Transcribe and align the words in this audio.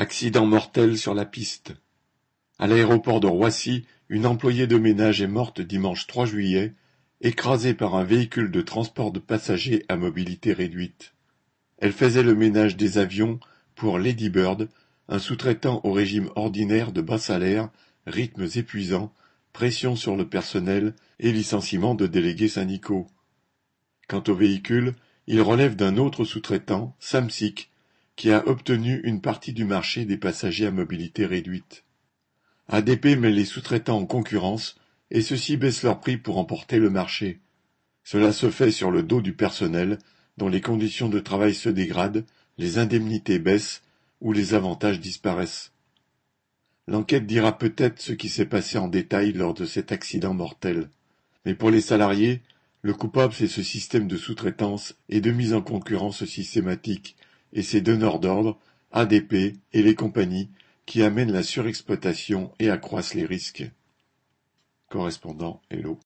Accident 0.00 0.46
mortel 0.46 0.96
sur 0.96 1.12
la 1.12 1.24
piste. 1.24 1.74
À 2.60 2.68
l'aéroport 2.68 3.18
de 3.18 3.26
Roissy, 3.26 3.84
une 4.08 4.26
employée 4.26 4.68
de 4.68 4.78
ménage 4.78 5.22
est 5.22 5.26
morte 5.26 5.60
dimanche 5.60 6.06
3 6.06 6.24
juillet, 6.24 6.74
écrasée 7.20 7.74
par 7.74 7.96
un 7.96 8.04
véhicule 8.04 8.52
de 8.52 8.60
transport 8.60 9.10
de 9.10 9.18
passagers 9.18 9.84
à 9.88 9.96
mobilité 9.96 10.52
réduite. 10.52 11.14
Elle 11.78 11.90
faisait 11.90 12.22
le 12.22 12.36
ménage 12.36 12.76
des 12.76 12.98
avions 12.98 13.40
pour 13.74 13.98
Lady 13.98 14.30
Bird, 14.30 14.68
un 15.08 15.18
sous-traitant 15.18 15.80
au 15.82 15.90
régime 15.90 16.30
ordinaire 16.36 16.92
de 16.92 17.00
bas 17.00 17.18
salaire, 17.18 17.68
rythmes 18.06 18.46
épuisants, 18.54 19.12
pression 19.52 19.96
sur 19.96 20.14
le 20.14 20.28
personnel 20.28 20.94
et 21.18 21.32
licenciement 21.32 21.96
de 21.96 22.06
délégués 22.06 22.46
syndicaux. 22.46 23.08
Quant 24.06 24.22
au 24.28 24.34
véhicule, 24.36 24.94
il 25.26 25.40
relève 25.40 25.74
d'un 25.74 25.96
autre 25.96 26.24
sous-traitant, 26.24 26.94
Samsic, 27.00 27.72
qui 28.18 28.32
a 28.32 28.48
obtenu 28.48 29.00
une 29.04 29.20
partie 29.20 29.52
du 29.52 29.64
marché 29.64 30.04
des 30.04 30.16
passagers 30.16 30.66
à 30.66 30.72
mobilité 30.72 31.24
réduite. 31.24 31.84
ADP 32.66 33.16
met 33.16 33.30
les 33.30 33.44
sous-traitants 33.44 33.98
en 33.98 34.06
concurrence 34.06 34.74
et 35.12 35.22
ceux-ci 35.22 35.56
baissent 35.56 35.84
leurs 35.84 36.00
prix 36.00 36.16
pour 36.16 36.36
emporter 36.36 36.80
le 36.80 36.90
marché. 36.90 37.38
Cela 38.02 38.32
se 38.32 38.50
fait 38.50 38.72
sur 38.72 38.90
le 38.90 39.04
dos 39.04 39.22
du 39.22 39.34
personnel 39.34 40.00
dont 40.36 40.48
les 40.48 40.60
conditions 40.60 41.08
de 41.08 41.20
travail 41.20 41.54
se 41.54 41.68
dégradent, 41.68 42.24
les 42.58 42.78
indemnités 42.78 43.38
baissent 43.38 43.82
ou 44.20 44.32
les 44.32 44.52
avantages 44.52 44.98
disparaissent. 44.98 45.70
L'enquête 46.88 47.24
dira 47.24 47.56
peut-être 47.56 48.02
ce 48.02 48.12
qui 48.12 48.28
s'est 48.28 48.46
passé 48.46 48.78
en 48.78 48.88
détail 48.88 49.32
lors 49.32 49.54
de 49.54 49.64
cet 49.64 49.92
accident 49.92 50.34
mortel. 50.34 50.90
Mais 51.46 51.54
pour 51.54 51.70
les 51.70 51.80
salariés, 51.80 52.42
le 52.82 52.94
coupable 52.94 53.32
c'est 53.32 53.46
ce 53.46 53.62
système 53.62 54.08
de 54.08 54.16
sous-traitance 54.16 54.96
et 55.08 55.20
de 55.20 55.30
mise 55.30 55.54
en 55.54 55.62
concurrence 55.62 56.24
systématique 56.24 57.14
et 57.52 57.62
ses 57.62 57.80
donneurs 57.80 58.18
d'ordre, 58.20 58.58
ADP 58.92 59.56
et 59.72 59.82
les 59.82 59.94
compagnies, 59.94 60.50
qui 60.84 61.02
amènent 61.02 61.32
la 61.32 61.42
surexploitation 61.42 62.52
et 62.58 62.70
accroissent 62.70 63.14
les 63.14 63.26
risques. 63.26 63.70
Correspondant 64.88 65.62
Hello. 65.70 65.96